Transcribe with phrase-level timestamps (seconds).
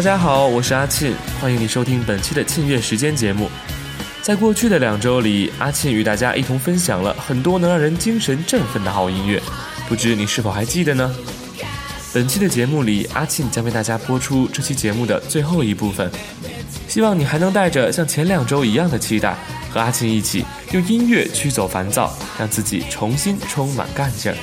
[0.00, 3.50] 大家好，我是阿庆，欢迎你收听本期的庆月时间节目。
[4.22, 9.38] 在过去的两周里，阿庆与大家一同分享了很多能让人精神振奋的好音乐，
[9.90, 11.14] 不知你是否还记得呢？
[12.14, 16.10] 本期的节目里，阿庆将为大家播出这期节目的最后一部分，
[16.88, 19.36] 希望你还能带着像前两周一样的期待，
[19.70, 24.38] 和阿庆一起用音乐驱走烦躁，让自己重新充满干劲儿。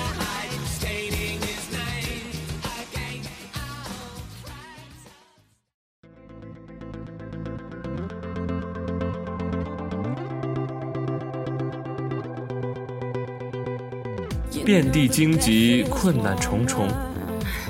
[14.68, 16.90] 遍地荆棘，困难重重。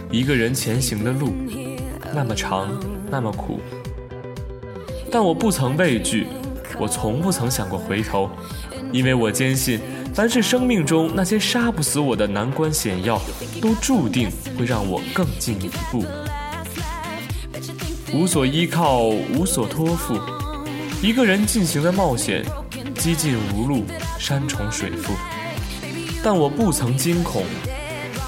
[0.09, 1.31] 一个人前行的路，
[2.11, 2.67] 那么长，
[3.11, 3.59] 那么苦。
[5.11, 6.25] 但我不曾畏惧，
[6.79, 8.27] 我从不曾想过回头，
[8.91, 9.79] 因为我坚信，
[10.11, 13.21] 凡是生命中那些杀不死我的难关险要，
[13.61, 16.03] 都注定会让我更进一步。
[18.11, 20.19] 无所依靠，无所托付，
[21.03, 22.43] 一个人进行的冒险，
[22.95, 23.83] 几近无路，
[24.17, 25.13] 山重水复。
[26.29, 27.45] 但我不曾惊恐，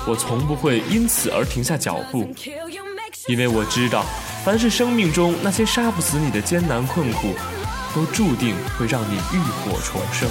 [0.07, 2.33] 我从不会因此而停下脚步，
[3.27, 4.05] 因为我知道，
[4.45, 7.33] 凡是生命中那些杀不死你的艰难困苦，
[7.93, 10.29] 都注定会让你浴火重生。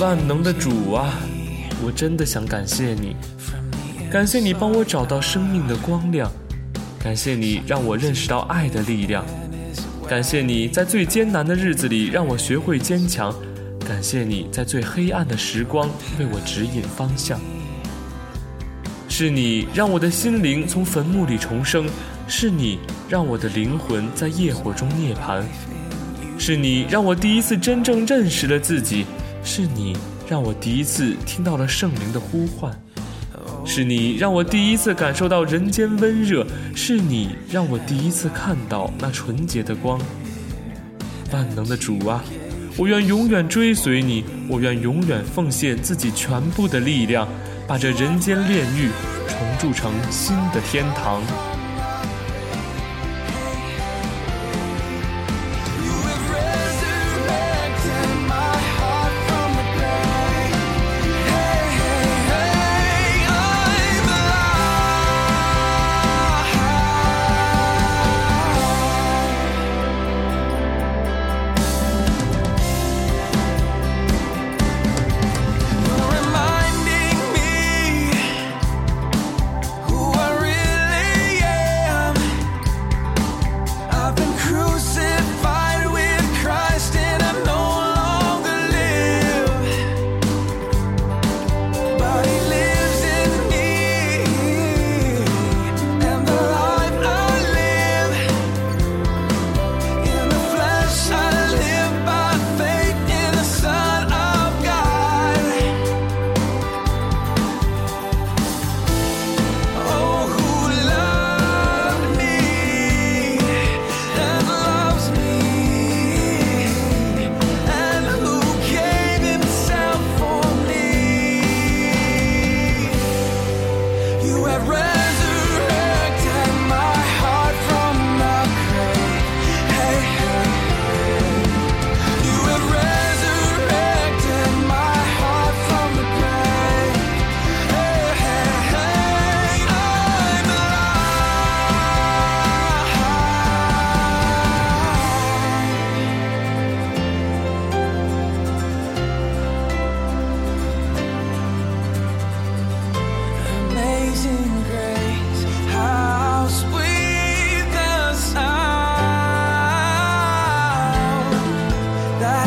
[0.00, 1.12] 万能的主啊，
[1.84, 3.14] 我真的想感谢你，
[4.10, 6.32] 感谢你帮我找到生命的光亮，
[6.98, 9.22] 感谢你让我认识到爱的力量，
[10.08, 13.30] 感谢你在最艰难的日子里让我学会坚强，
[13.86, 15.86] 感谢你在最黑暗的时光
[16.18, 17.38] 为我指引方向。
[19.06, 21.86] 是你让我的心灵从坟墓里重生，
[22.26, 25.42] 是你让我的灵魂在业火中涅槃，
[26.38, 29.04] 是你让我第一次真正认识了自己。
[29.42, 29.96] 是你
[30.28, 32.72] 让我第一次听到了圣灵的呼唤，
[33.64, 40.00] 是你让我第一次感受到人间温热，是你让我第一次看到那纯洁的光。
[41.32, 42.22] 万能的主啊，
[42.76, 47.26] 我愿永远追随你，我愿永远奉献自己全部的力量，
[47.66, 48.88] 把这人间炼狱
[49.26, 51.22] 重铸成新的天堂。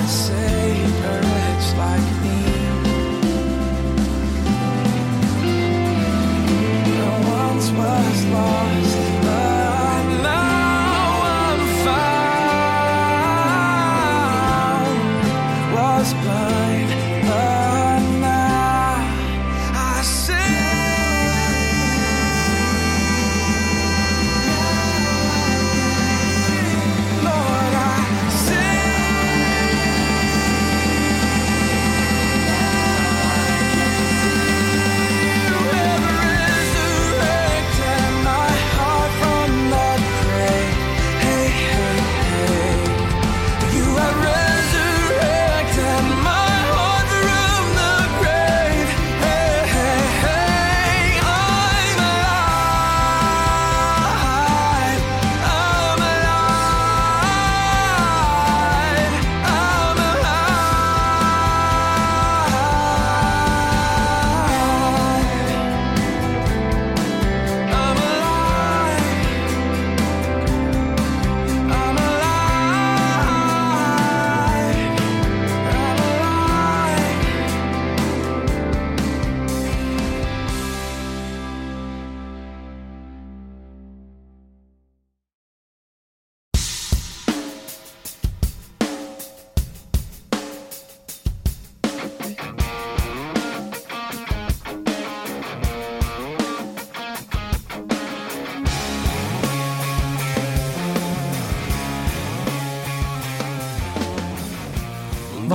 [0.03, 0.42] myself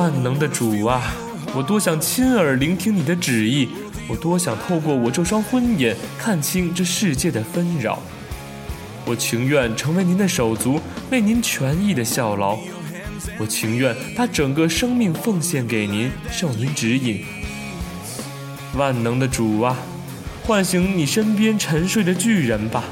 [0.08, 1.02] 万能的主啊，
[1.54, 3.68] 我多想亲耳聆听你的旨意，
[4.08, 8.02] 我多想透过我这双昏眼看清这世界的纷扰。
[9.04, 12.58] 我情愿成为您的手足，为您全意的效劳。
[13.38, 17.22] 我情愿把整个生命奉献给您，受您指引。
[18.78, 19.76] 万能的主啊，
[20.42, 22.82] 唤醒你身边沉睡的巨人吧，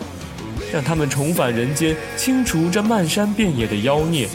[0.71, 4.29] 让他们重返人间，清除这漫山遍野的妖孽。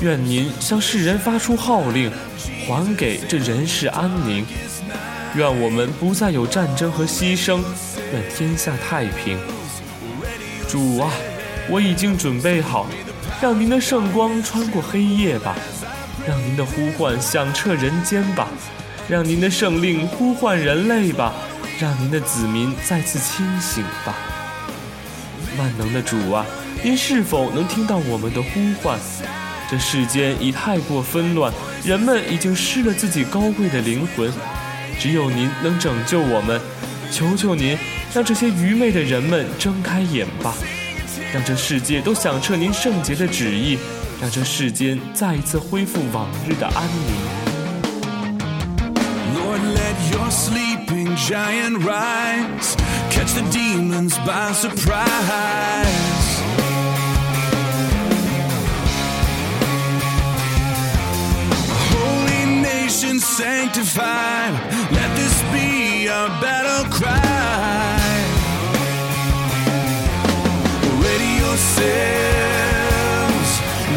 [0.00, 2.10] 愿您向世人发出号令，
[2.66, 4.44] 还给这人世安宁。
[5.36, 7.62] 愿我们不再有战争和牺牲，
[8.12, 9.38] 愿天下太平。
[10.68, 11.10] 主啊，
[11.70, 12.86] 我已经准备好，
[13.40, 15.56] 让您的圣光穿过黑夜吧，
[16.26, 18.48] 让您的呼唤响彻人间吧，
[19.08, 21.32] 让您的圣令呼唤人类吧，
[21.78, 24.14] 让您的子民再次清醒吧。
[25.56, 26.44] 万能的主啊，
[26.82, 28.48] 您是否能听到我们的呼
[28.82, 28.98] 唤？
[29.70, 31.52] 这世间已太过纷乱，
[31.84, 34.30] 人们已经失了自己高贵的灵魂，
[34.98, 36.60] 只有您能拯救我们。
[37.10, 37.76] 求求您，
[38.12, 40.54] 让这些愚昧的人们睁开眼吧，
[41.32, 43.78] 让这世界都响彻您圣洁的旨意，
[44.20, 47.14] 让这世间再一次恢复往日的安宁。
[49.34, 52.74] Lord, let your sleeping giant rise,
[53.10, 56.23] catch the demons by surprise.
[63.36, 64.52] Sanctified,
[64.92, 67.98] let this be our battle cry.
[71.02, 71.90] Ready yourselves,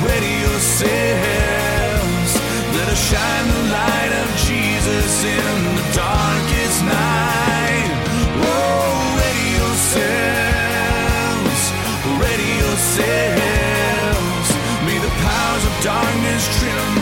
[0.10, 2.32] ready yourselves.
[2.78, 7.94] Let us shine the light of Jesus in the darkest night.
[8.42, 11.62] Oh, ready yourselves,
[12.26, 14.50] ready yourselves.
[14.82, 16.97] May the powers of darkness tremble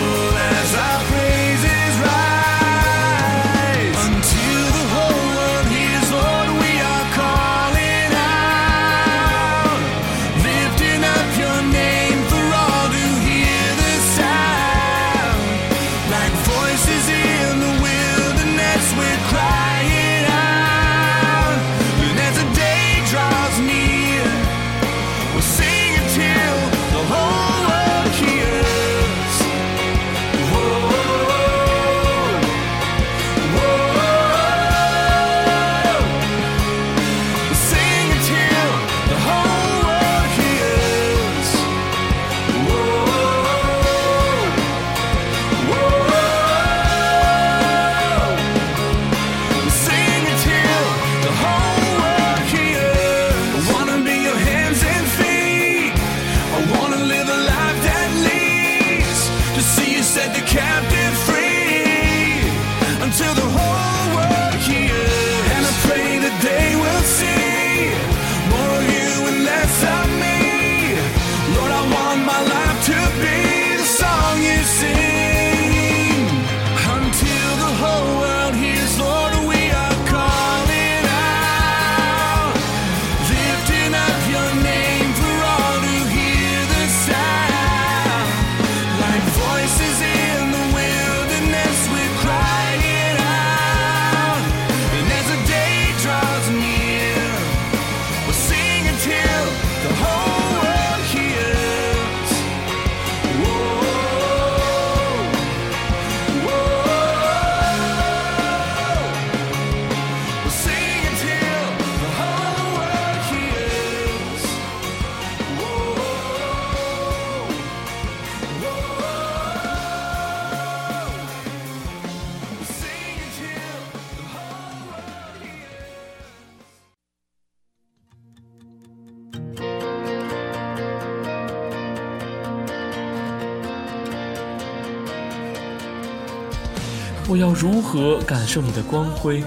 [137.45, 139.43] 要如何感受你的光辉？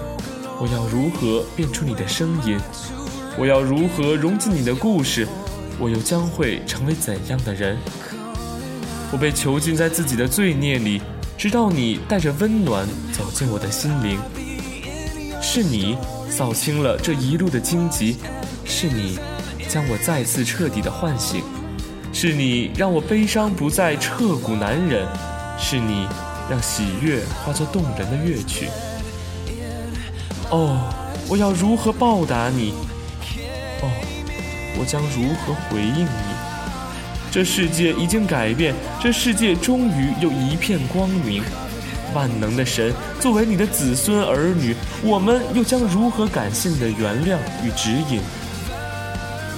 [0.57, 2.57] 我要如何变出你的声音？
[3.37, 5.27] 我要如何融进你的故事？
[5.77, 7.77] 我又将会成为怎样的人？
[9.11, 11.01] 我被囚禁在自己的罪孽里，
[11.37, 14.17] 直到你带着温暖走进我的心灵。
[15.41, 15.97] 是你
[16.29, 18.15] 扫清了这一路的荆棘，
[18.63, 19.19] 是你
[19.67, 21.43] 将我再次彻底的唤醒，
[22.13, 25.05] 是你让我悲伤不再彻骨难忍，
[25.57, 26.07] 是你
[26.49, 28.69] 让喜悦化作动人的乐曲。
[30.49, 30.91] 哦，
[31.27, 32.73] 我要如何报答你？
[33.81, 33.89] 哦，
[34.79, 36.09] 我将如何回应你？
[37.31, 41.43] 这世界已经改变，这世界终于又一片光明。
[42.11, 48.19] 万能的神，作为你的子孙儿女，我们又将如何感谢你的原谅与指引？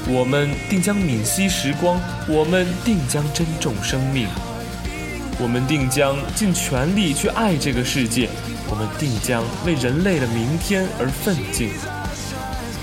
[0.10, 4.28] 我们定将敏惜时光，我们定将珍重生命，
[5.42, 8.30] 我们定将尽全力去爱这个世界，
[8.70, 11.72] 我们定将为人类的明天而奋进。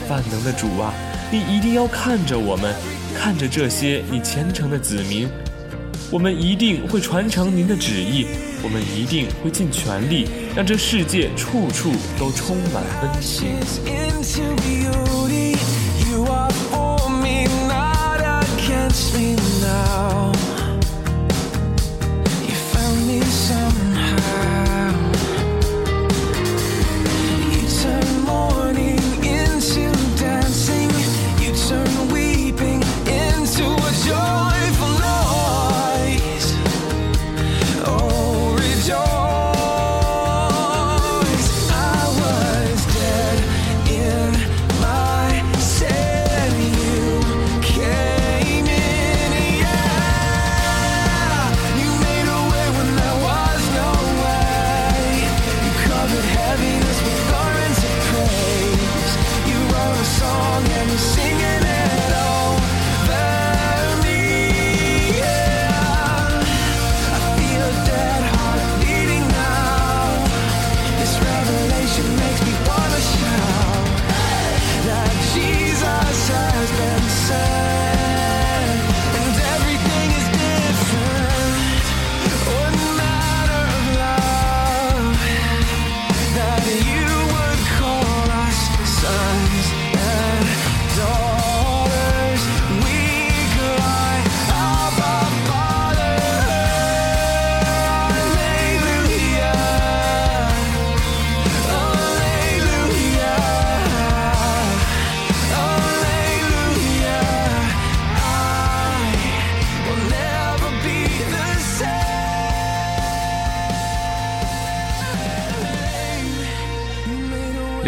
[0.08, 0.92] 万能的主啊，
[1.30, 2.74] 你一定要看着我们，
[3.16, 5.28] 看着这些你虔诚的子民，
[6.10, 8.26] 我们一定会传承您的旨意，
[8.60, 13.50] 我们一定会尽全力让这世界处处都充满温馨。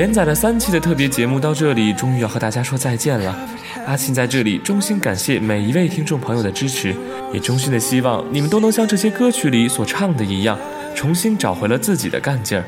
[0.01, 3.39] 连载了三期的特别节目到这里，终于要和大家说再见了。
[3.87, 6.97] 阿信在这里衷心感谢每一位听众朋友的支持，
[7.35, 10.59] 也衷心的希望你们都能像这些歌曲里所唱的一样，
[10.95, 12.65] 重新找回了自己的干劲儿，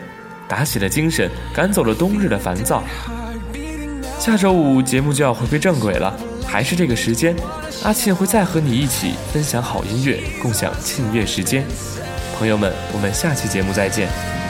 [0.46, 2.84] 打起了精神，赶走了冬日的烦躁。
[4.18, 6.14] 下周五节目就要回归正轨了，
[6.46, 7.34] 还是这个时间，
[7.82, 11.64] 阿信会再和你一起分享好音乐，共享庆月时间。
[12.36, 14.41] 朋友们，我们下期节目再见。